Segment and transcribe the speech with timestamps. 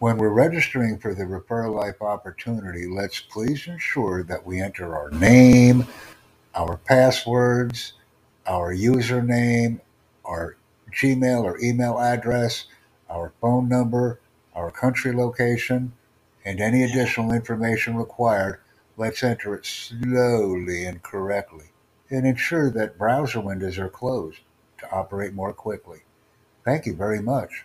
[0.00, 5.88] When we're registering for the ReferLife opportunity, let's please ensure that we enter our name,
[6.54, 7.94] our passwords,
[8.46, 9.80] our username,
[10.24, 10.56] our
[10.92, 12.66] Gmail or email address,
[13.10, 14.20] our phone number,
[14.54, 15.92] our country location,
[16.44, 18.60] and any additional information required.
[18.96, 21.72] Let's enter it slowly and correctly
[22.08, 24.38] and ensure that browser windows are closed
[24.78, 26.02] to operate more quickly.
[26.64, 27.64] Thank you very much.